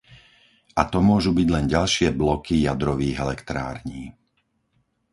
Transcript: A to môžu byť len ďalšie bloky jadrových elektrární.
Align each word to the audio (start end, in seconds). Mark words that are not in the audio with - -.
A 0.73 0.81
to 0.91 0.97
môžu 1.09 1.29
byť 1.39 1.45
len 1.55 1.65
ďalšie 1.75 2.07
bloky 2.21 2.55
jadrových 2.67 3.17
elektrární. 3.25 4.01